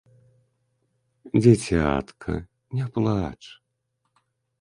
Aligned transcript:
Дзіцятка, 1.43 2.33
ня 2.79 2.85
плач! 2.95 3.43